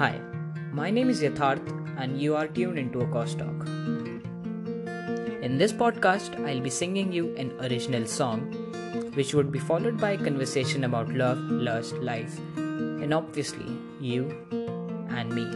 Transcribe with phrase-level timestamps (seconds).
[0.00, 0.20] Hi,
[0.72, 1.66] my name is Yatharth,
[1.98, 3.66] and you are tuned into a Cost Talk.
[5.42, 8.40] In this podcast, I'll be singing you an original song,
[9.14, 13.66] which would be followed by a conversation about love, lust, life, and obviously
[14.00, 14.22] you
[15.10, 15.46] and me.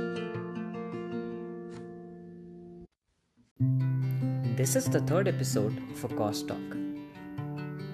[4.55, 6.77] This is the third episode for Cost Talk.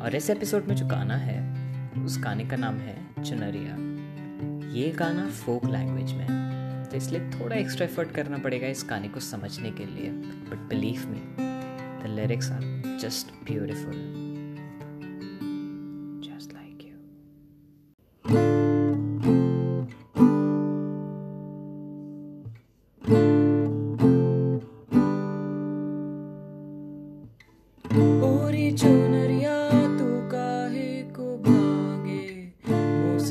[0.03, 1.39] और इस episode में जो गाना है
[2.05, 3.90] उस गाने का नाम है चुनरिया
[4.72, 9.08] ये गाना फोक लैंग्वेज में है। तो इसलिए थोड़ा एक्स्ट्रा एफर्ट करना पड़ेगा इस गाने
[9.08, 10.12] को समझने के लिए।
[10.50, 11.22] But believe me
[12.04, 12.62] the lyrics are
[13.02, 14.22] just beautiful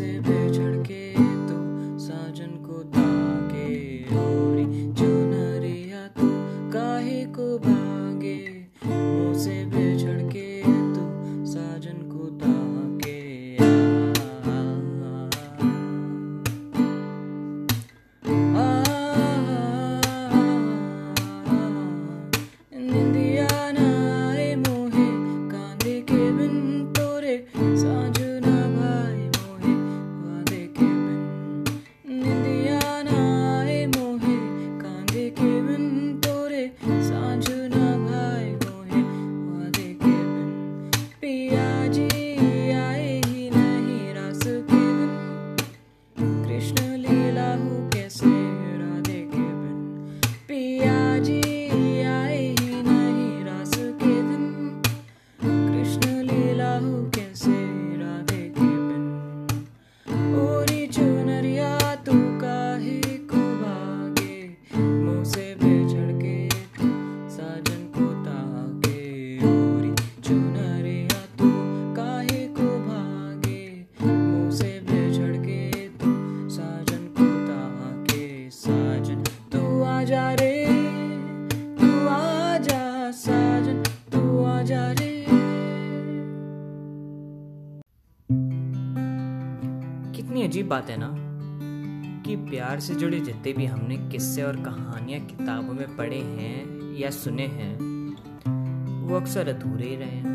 [0.02, 0.39] कितनी
[90.50, 91.08] अजीब बात है ना,
[92.22, 97.10] कि प्यार से जुड़े जितने भी हमने किस्से और कहानियाँ किताबों में पढ़े हैं या
[97.10, 97.74] सुने हैं,
[99.00, 100.32] वो अक्सर अधूरे ही रहे हैं।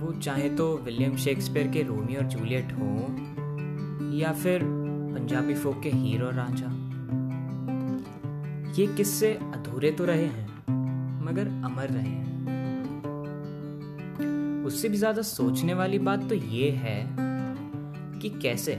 [0.00, 2.88] वो चाहे तो विलियम शेक्सपियर के रोमियो और जूलियट हो,
[4.16, 6.68] या फिर पंजाबी फोक के हीरो राजा।
[8.72, 10.46] ये किस्से अधूरे तो रहे हैं,
[11.24, 12.28] मगर अमर रहे हैं।
[14.66, 16.98] उससे भी ज़्यादा सोचने वाली बात तो ये है
[18.20, 18.76] कि कैसे?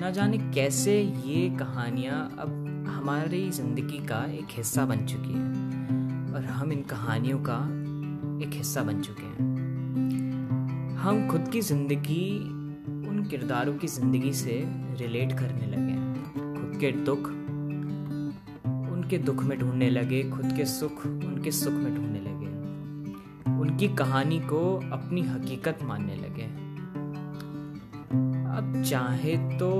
[0.00, 6.44] ना जाने कैसे ये कहानियाँ अब हमारी ज़िंदगी का एक हिस्सा बन चुकी है और
[6.44, 7.58] हम इन कहानियों का
[8.44, 12.38] एक हिस्सा बन चुके हैं। हम खुद की ज़िंदगी
[13.08, 14.62] उन किरदारों की ज़िंदगी से
[15.00, 17.28] रिलेट करने लगे हैं। खुद के दुख
[18.92, 24.40] उनके दुख में ढूँढने लगे, खुद के सुख उनके सुख में ढूँढने लगे। उनकी कहानी
[24.40, 26.63] को अपनी हकीकत मानने लगे
[28.54, 29.70] अब चाहे तो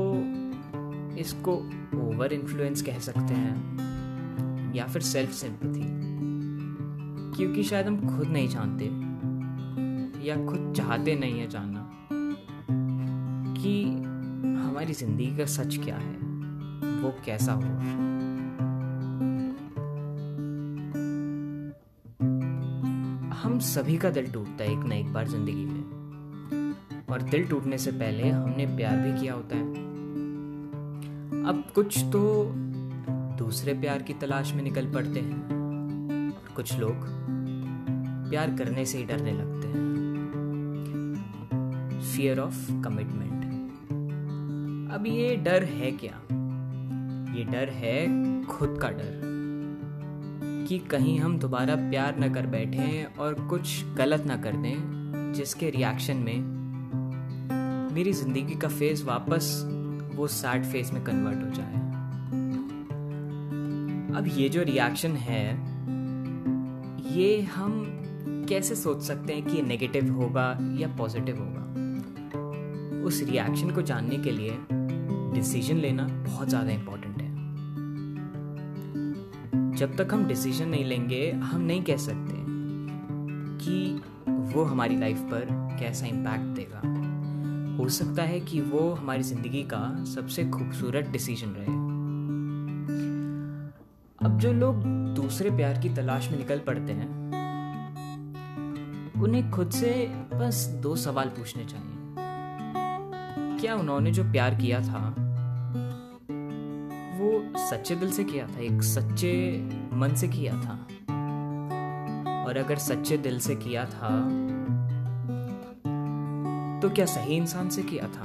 [1.19, 1.53] इसको
[2.01, 5.83] ओवर इन्फ्लुएंस कह सकते हैं, या फिर सेल्फ सिंपथी
[7.37, 8.85] क्योंकि शायद हम खुद नहीं जानते,
[10.27, 11.89] या खुद चाहते नहीं है जानना,
[13.57, 13.83] कि
[14.61, 16.17] हमारी ज़िंदगी का सच क्या है,
[17.03, 18.03] वो कैसा हुआ
[23.45, 26.04] हम सभी का दिल टूटता है एक ना एक बार ज़िंदगी में।
[27.09, 29.63] और दिल टूटने से पहले हमने प्यार भी किया होता है।
[31.45, 32.53] अब कुछ तो
[33.39, 35.49] दूसरे प्यार की तलाश में निकल पड़ते हैं।
[36.31, 36.95] और कुछ लोग
[38.31, 39.85] प्यार करने से ही डरने लगते हैं।
[42.01, 43.45] फियर ऑफ़ कमिटमेंट
[44.93, 46.21] अब ये डर है क्या?
[47.39, 48.07] ये डर है
[48.45, 49.21] खुद का डर
[50.69, 55.71] कि कहीं हम दोबारा प्यार न कर बैठे और कुछ गलत ना कर दें, जिसके
[55.71, 56.54] रिएक्शन में
[57.95, 59.49] मेरी ज़िंदगी का फ़ेज़ वापस
[60.15, 61.75] वो सैड फ़ेज़ में कन्वर्ट हो जाए।
[64.19, 65.45] अब ये जो रिएक्शन है,
[67.15, 67.85] ये हम
[68.49, 70.47] कैसे सोच सकते हैं कि ये नेगेटिव होगा
[70.79, 71.63] या पॉजिटिव होगा?
[73.07, 74.59] उस रिएक्शन को जानने के लिए
[75.35, 77.33] डिसीज़न लेना बहुत ज़्यादा इंपॉर्टेंट है।
[79.77, 82.43] जब तक हम डिसीज़न नहीं लेंगे, हम नहीं कह सकते
[83.65, 84.03] कि
[84.55, 85.47] वो हमारी लाइफ पर
[85.81, 87.04] कैसा इम्पैक्ट देगा।
[87.79, 91.73] हो सकता है कि वो हमारी ज़िंदगी का सबसे खूबसूरत डिसीज़न रहे।
[94.27, 94.85] अब जो लोग
[95.15, 97.09] दूसरे प्यार की तलाश में निकल पड़ते हैं,
[99.23, 99.91] उन्हें खुद से
[100.35, 101.93] बस दो सवाल पूछने चाहिए।
[103.61, 105.15] क्या उन्होंने जो प्यार किया था,
[107.19, 109.61] वो सच्चे दिल से किया था, एक सच्चे
[109.93, 110.79] मन से किया था?
[112.45, 114.09] और अगर सच्चे दिल से किया था
[116.85, 118.23] तो क्या सही इंसान से किया था?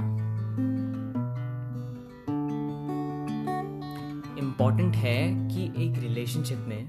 [4.39, 6.88] इंपॉर्टेंट है कि एक रिलेशनशिप में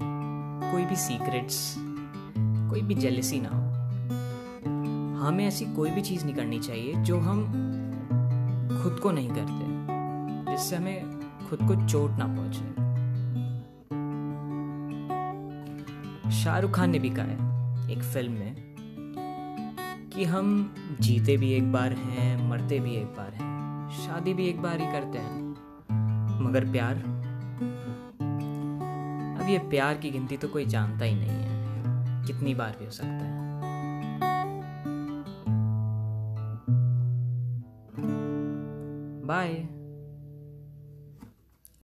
[0.71, 1.75] कोई भी सीक्रेट्स
[2.69, 3.63] कोई भी जेलसी ना हो।
[5.25, 7.45] हमें ऐसी कोई भी चीज़ नहीं करनी चाहिए जो हम
[8.83, 11.19] खुद को नहीं करते, जिससे हमें
[11.49, 12.81] खुद को चोट ना पहुँचे।
[16.31, 17.37] शाहरुख खान ने भी कहा है,
[17.91, 18.70] एक फ़िल्म में
[20.13, 24.61] कि हम जीते भी एक बार हैं, मरते भी एक बार हैं, शादी भी एक
[24.61, 25.49] बार ही करते हैं।
[26.41, 26.95] मगर प्यार?
[29.41, 32.91] अब ये प्यार की गिनती तो कोई जानता ही नहीं है, कितनी बार भी हो
[32.91, 33.39] सकता है।
[39.23, 39.80] Bye.